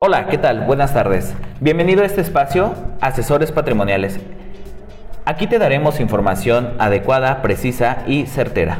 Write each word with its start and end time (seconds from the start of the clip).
Hola, 0.00 0.28
¿qué 0.28 0.38
tal? 0.38 0.64
Buenas 0.64 0.94
tardes. 0.94 1.34
Bienvenido 1.58 2.04
a 2.04 2.06
este 2.06 2.20
espacio, 2.20 2.72
Asesores 3.00 3.50
Patrimoniales. 3.50 4.20
Aquí 5.24 5.48
te 5.48 5.58
daremos 5.58 5.98
información 5.98 6.76
adecuada, 6.78 7.42
precisa 7.42 8.04
y 8.06 8.26
certera. 8.26 8.78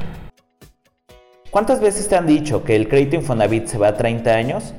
¿Cuántas 1.51 1.81
veces 1.81 2.09
te 2.09 2.15
han 2.15 2.29
dicho 2.29 2.63
que 2.63 2.77
el 2.77 2.89
crédito 2.89 3.17
Infonavit 3.17 3.67
se 3.67 3.79
va 3.79 3.89
a 3.89 3.97
30 3.97 4.31
años? 4.33 4.75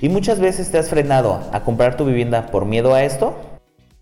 ¿Y 0.00 0.10
muchas 0.10 0.38
veces 0.38 0.70
te 0.70 0.78
has 0.78 0.88
frenado 0.88 1.40
a 1.52 1.64
comprar 1.64 1.96
tu 1.96 2.04
vivienda 2.04 2.46
por 2.46 2.66
miedo 2.66 2.94
a 2.94 3.02
esto? 3.02 3.36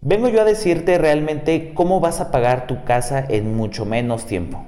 Vengo 0.03 0.29
yo 0.29 0.43
a 0.43 0.45
decirte 0.45 0.99
realmente 0.99 1.73
cómo 1.73 2.01
vas 2.01 2.21
a 2.21 2.31
pagar 2.31 2.67
tu 2.67 2.85
casa 2.85 3.25
en 3.27 3.57
mucho 3.57 3.87
menos 3.87 4.27
tiempo. 4.27 4.63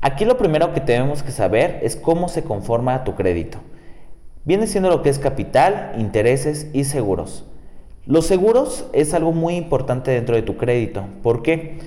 Aquí 0.00 0.24
lo 0.24 0.36
primero 0.36 0.74
que 0.74 0.80
tenemos 0.80 1.22
que 1.22 1.30
saber 1.30 1.78
es 1.84 1.94
cómo 1.94 2.28
se 2.28 2.42
conforma 2.42 3.04
tu 3.04 3.14
crédito 3.14 3.60
viene 4.46 4.66
siendo 4.66 4.88
lo 4.88 5.02
que 5.02 5.10
es 5.10 5.18
capital, 5.18 5.92
intereses 5.98 6.68
y 6.72 6.84
seguros. 6.84 7.44
Los 8.06 8.26
seguros 8.26 8.86
es 8.92 9.12
algo 9.12 9.32
muy 9.32 9.56
importante 9.56 10.12
dentro 10.12 10.36
de 10.36 10.42
tu 10.42 10.56
crédito. 10.56 11.04
¿Por 11.22 11.42
qué? 11.42 11.78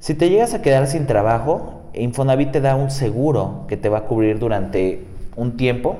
Si 0.00 0.14
te 0.14 0.30
llegas 0.30 0.54
a 0.54 0.62
quedar 0.62 0.86
sin 0.86 1.06
trabajo, 1.06 1.82
Infonavit 1.92 2.52
te 2.52 2.60
da 2.62 2.74
un 2.74 2.90
seguro 2.90 3.66
que 3.68 3.76
te 3.76 3.90
va 3.90 3.98
a 3.98 4.04
cubrir 4.04 4.38
durante 4.38 5.04
un 5.36 5.58
tiempo 5.58 5.96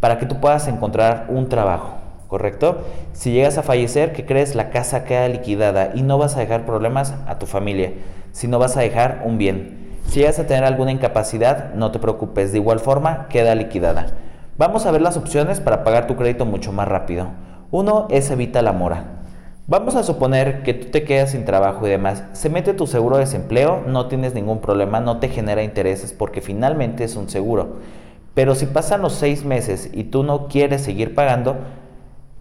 para 0.00 0.18
que 0.18 0.26
tú 0.26 0.40
puedas 0.40 0.68
encontrar 0.68 1.26
un 1.30 1.48
trabajo, 1.48 1.94
¿correcto? 2.28 2.82
Si 3.14 3.32
llegas 3.32 3.56
a 3.56 3.62
fallecer, 3.62 4.12
¿qué 4.12 4.26
crees? 4.26 4.54
La 4.54 4.68
casa 4.68 5.04
queda 5.04 5.28
liquidada 5.28 5.92
y 5.94 6.02
no 6.02 6.18
vas 6.18 6.36
a 6.36 6.40
dejar 6.40 6.66
problemas 6.66 7.14
a 7.26 7.38
tu 7.38 7.46
familia, 7.46 7.92
sino 8.32 8.58
vas 8.58 8.76
a 8.76 8.80
dejar 8.80 9.22
un 9.24 9.38
bien. 9.38 9.78
Si 10.06 10.20
llegas 10.20 10.38
a 10.38 10.46
tener 10.46 10.64
alguna 10.64 10.92
incapacidad, 10.92 11.72
no 11.74 11.90
te 11.92 11.98
preocupes, 11.98 12.52
de 12.52 12.58
igual 12.58 12.80
forma 12.80 13.28
queda 13.28 13.54
liquidada. 13.54 14.08
Vamos 14.60 14.84
a 14.84 14.90
ver 14.90 15.00
las 15.00 15.16
opciones 15.16 15.58
para 15.58 15.84
pagar 15.84 16.06
tu 16.06 16.16
crédito 16.16 16.44
mucho 16.44 16.70
más 16.70 16.86
rápido. 16.86 17.28
Uno 17.70 18.06
es 18.10 18.30
evita 18.30 18.60
la 18.60 18.72
mora. 18.72 19.22
Vamos 19.66 19.94
a 19.94 20.02
suponer 20.02 20.62
que 20.62 20.74
tú 20.74 20.90
te 20.90 21.02
quedas 21.02 21.30
sin 21.30 21.46
trabajo 21.46 21.86
y 21.86 21.90
demás. 21.90 22.24
Se 22.34 22.50
mete 22.50 22.74
tu 22.74 22.86
seguro 22.86 23.16
de 23.16 23.24
desempleo, 23.24 23.82
no 23.86 24.08
tienes 24.08 24.34
ningún 24.34 24.60
problema, 24.60 25.00
no 25.00 25.16
te 25.16 25.30
genera 25.30 25.62
intereses 25.62 26.12
porque 26.12 26.42
finalmente 26.42 27.04
es 27.04 27.16
un 27.16 27.30
seguro. 27.30 27.78
Pero 28.34 28.54
si 28.54 28.66
pasan 28.66 29.00
los 29.00 29.14
seis 29.14 29.46
meses 29.46 29.88
y 29.94 30.04
tú 30.04 30.24
no 30.24 30.46
quieres 30.48 30.82
seguir 30.82 31.14
pagando, 31.14 31.56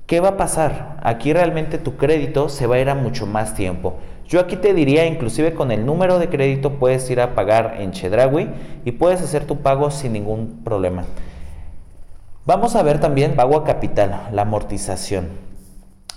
¿qué 0.05 0.19
va 0.19 0.27
a 0.27 0.37
pasar? 0.37 0.97
Aquí 1.01 1.31
realmente 1.31 1.77
tu 1.77 1.95
crédito 1.95 2.49
se 2.49 2.67
va 2.67 2.75
a 2.75 2.79
ir 2.81 2.89
a 2.89 2.95
mucho 2.95 3.27
más 3.27 3.53
tiempo. 3.53 3.93
Yo 4.27 4.41
aquí 4.41 4.57
te 4.57 4.73
diría, 4.73 5.05
inclusive 5.05 5.53
con 5.53 5.71
el 5.71 5.85
número 5.85 6.19
de 6.19 6.27
crédito 6.27 6.79
puedes 6.79 7.09
ir 7.09 7.21
a 7.21 7.33
pagar 7.33 7.77
en 7.79 7.91
Chedraui 7.93 8.49
y 8.83 8.91
puedes 8.91 9.21
hacer 9.21 9.45
tu 9.45 9.61
pago 9.61 9.89
sin 9.89 10.11
ningún 10.11 10.59
problema. 10.65 11.05
Vamos 12.49 12.75
a 12.75 12.81
ver 12.81 12.99
también 12.99 13.35
pago 13.35 13.55
a 13.57 13.63
capital, 13.63 14.29
la 14.31 14.41
amortización. 14.41 15.27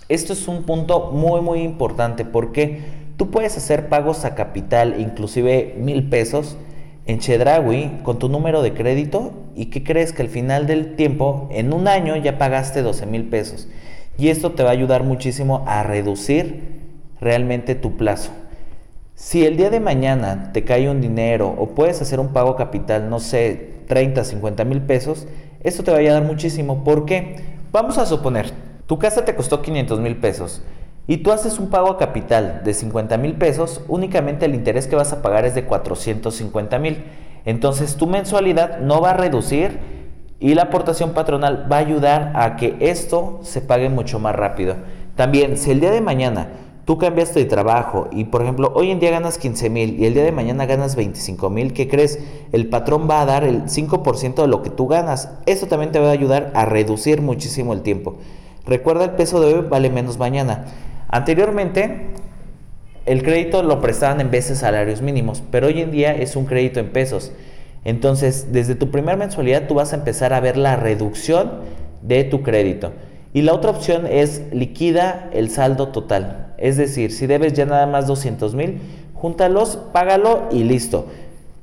Esto 0.09 0.33
es 0.33 0.49
un 0.49 0.63
punto 0.63 1.11
muy 1.11 1.43
muy 1.43 1.61
importante 1.61 2.25
porque 2.25 2.81
tú 3.19 3.31
puedes 3.31 3.59
hacer 3.59 3.91
pagos 3.91 4.25
a 4.25 4.35
capital, 4.35 4.99
inclusive 4.99 5.75
mil 5.77 6.09
pesos, 6.09 6.57
en 7.05 7.19
Chedraui 7.19 7.99
con 8.03 8.19
tu 8.19 8.31
número 8.31 8.63
de 8.63 8.73
crédito 8.73 9.33
y 9.55 9.67
que 9.67 9.85
crees 9.85 10.15
que 10.15 10.23
al 10.23 10.29
final 10.29 10.67
del 10.67 10.97
tiempo, 10.97 11.51
en 11.53 11.75
un 11.75 11.87
año 11.87 12.17
ya 12.17 12.39
pagaste 12.39 12.81
12 12.81 13.05
mil 13.05 13.29
pesos. 13.29 13.69
Y 14.17 14.29
esto 14.29 14.53
te 14.53 14.63
va 14.63 14.71
a 14.71 14.73
ayudar 14.73 15.03
muchísimo 15.03 15.65
a 15.67 15.83
reducir 15.83 16.81
realmente 17.21 17.75
tu 17.75 17.99
plazo. 17.99 18.31
Si 19.15 19.45
el 19.45 19.59
día 19.59 19.69
de 19.69 19.81
mañana 19.81 20.51
te 20.55 20.65
cae 20.65 20.89
un 20.89 21.03
dinero 21.03 21.55
o 21.59 21.75
puedes 21.75 22.01
hacer 22.01 22.21
un 22.21 22.29
pago 22.29 22.57
capital, 22.57 23.11
no 23.11 23.21
sé, 23.21 23.83
30, 23.87 24.25
50 24.25 24.65
mil 24.65 24.81
pesos, 24.81 25.27
esto 25.63 25.83
te 25.83 25.91
va 25.91 25.99
a 25.99 26.01
ayudar 26.01 26.25
muchísimo 26.25 26.85
porque 26.85 27.37
vamos 27.71 27.99
a 27.99 28.07
suponer, 28.07 28.51
tu 28.87 28.99
casa 28.99 29.25
te 29.25 29.35
costó 29.35 29.63
500 29.63 30.01
mil 30.01 30.17
pesos 30.17 30.63
y 31.07 31.19
tú 31.19 31.33
haces 31.33 31.59
un 31.59 31.69
pago 31.69 31.91
a 31.91 31.99
capital 31.99 32.63
de 32.65 32.75
50 32.75 33.17
mil 33.17 33.35
pesos, 33.35 33.81
únicamente 33.89 34.47
el 34.47 34.55
interés 34.55 34.87
que 34.87 34.97
vas 34.97 35.13
a 35.13 35.23
pagar 35.23 35.45
es 35.45 35.55
de 35.55 35.65
450 35.65 36.79
mil. 36.79 37.05
Entonces 37.45 37.97
tu 37.97 38.07
mensualidad 38.07 38.79
no 38.79 39.01
va 39.01 39.11
a 39.11 39.15
reducir 39.15 39.81
y 40.39 40.55
la 40.55 40.63
aportación 40.63 41.13
patronal 41.13 41.67
va 41.71 41.77
a 41.77 41.81
ayudar 41.81 42.33
a 42.35 42.57
que 42.57 42.77
esto 42.81 43.41
se 43.43 43.61
pague 43.61 43.89
mucho 43.89 44.19
más 44.21 44.35
rápido. 44.35 44.77
También, 45.17 45.57
si 45.57 45.71
el 45.71 45.81
día 45.81 45.91
de 45.91 46.01
mañana 46.01 46.49
tú 46.85 46.99
cambiaste 46.99 47.41
de 47.41 47.45
trabajo 47.47 48.09
y 48.11 48.25
por 48.25 48.43
ejemplo 48.43 48.73
hoy 48.75 48.91
en 48.91 49.01
día 49.01 49.11
ganas 49.11 49.39
15 49.39 49.71
mil 49.71 50.01
y 50.01 50.07
el 50.07 50.15
día 50.15 50.25
de 50.25 50.33
mañana 50.33 50.67
ganas 50.67 50.97
25 50.97 51.51
mil, 51.51 51.73
¿qué 51.73 51.89
crees? 51.89 52.19
El 52.53 52.69
patrón 52.69 53.09
va 53.09 53.23
a 53.23 53.27
dar 53.27 53.45
el 53.45 53.65
5% 53.65 54.43
de 54.43 54.49
lo 54.49 54.63
que 54.63 54.71
tú 54.71 54.89
ganas. 54.89 55.31
Eso 55.47 55.67
también 55.67 55.93
te 55.93 55.99
va 55.99 56.09
a 56.09 56.13
ayudar 56.13 56.51
a 56.55 56.65
reducir 56.65 57.23
muchísimo 57.23 57.73
el 57.73 57.83
tiempo. 57.83 58.17
Recuerda, 58.67 59.05
el 59.05 59.11
peso 59.13 59.41
de 59.41 59.55
hoy 59.55 59.67
vale 59.69 59.91
menos 59.91 60.19
mañana. 60.19 60.67
Anteriormente, 61.09 62.11
el 63.07 63.23
crédito 63.23 63.63
lo 63.63 63.81
prestaban 63.81 64.21
en 64.21 64.31
veces 64.31 64.59
salarios 64.59 65.03
mínimos, 65.03 65.43
pero 65.51 65.67
hoy 65.67 65.81
en 65.81 65.91
día 65.91 66.15
es 66.15 66.37
un 66.37 66.47
crédito 66.47 66.79
en 66.79 66.93
pesos. 66.93 67.33
Entonces, 67.85 68.53
desde 68.53 68.77
tu 68.77 68.91
primera 68.91 69.17
mensualidad 69.17 69.67
tú 69.67 69.75
vas 69.75 69.93
a 69.93 69.97
empezar 69.97 70.33
a 70.33 70.41
ver 70.41 70.57
la 70.57 70.77
reducción 70.77 71.51
de 72.03 72.23
tu 72.25 72.43
crédito. 72.43 72.93
Y 73.33 73.43
la 73.43 73.55
otra 73.55 73.71
opción 73.71 74.07
es 74.07 74.43
liquida 74.53 75.31
el 75.33 75.51
saldo 75.51 75.89
total. 75.89 76.52
Es 76.63 76.77
decir, 76.77 77.11
si 77.11 77.27
debes 77.27 77.55
ya 77.55 77.67
nada 77.67 77.87
más 77.87 78.07
200 78.07 78.55
mil, 78.55 78.81
júntalos, 79.15 79.81
págalo 79.93 80.49
y 80.53 80.63
listo. 80.63 81.09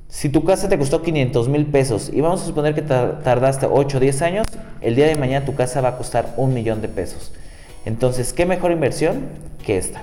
Si 0.09 0.27
tu 0.27 0.43
casa 0.43 0.67
te 0.67 0.77
costó 0.77 1.01
500 1.01 1.47
mil 1.47 1.67
pesos 1.67 2.11
y 2.13 2.19
vamos 2.19 2.41
a 2.41 2.45
suponer 2.45 2.75
que 2.75 2.81
tardaste 2.81 3.65
8 3.65 3.95
o 3.95 3.99
10 4.01 4.21
años, 4.23 4.47
el 4.81 4.95
día 4.95 5.07
de 5.07 5.15
mañana 5.15 5.45
tu 5.45 5.55
casa 5.55 5.79
va 5.79 5.89
a 5.89 5.97
costar 5.97 6.33
un 6.35 6.53
millón 6.53 6.81
de 6.81 6.89
pesos. 6.89 7.31
Entonces, 7.85 8.33
¿qué 8.33 8.45
mejor 8.45 8.73
inversión 8.73 9.29
que 9.65 9.77
esta? 9.77 10.01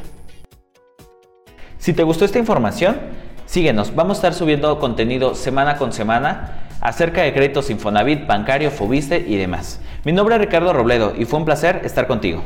Si 1.76 1.92
te 1.92 2.02
gustó 2.02 2.24
esta 2.24 2.38
información, 2.38 2.96
síguenos. 3.44 3.94
Vamos 3.94 4.16
a 4.16 4.20
estar 4.20 4.32
subiendo 4.32 4.78
contenido 4.78 5.34
semana 5.34 5.76
con 5.76 5.92
semana 5.92 6.68
acerca 6.80 7.20
de 7.20 7.34
créditos 7.34 7.68
Infonavit, 7.68 8.26
bancario, 8.26 8.70
Fobiste 8.70 9.18
y 9.18 9.36
demás. 9.36 9.78
Mi 10.06 10.12
nombre 10.12 10.36
es 10.36 10.40
Ricardo 10.40 10.72
Robledo 10.72 11.12
y 11.14 11.26
fue 11.26 11.38
un 11.38 11.44
placer 11.44 11.82
estar 11.84 12.06
contigo. 12.06 12.42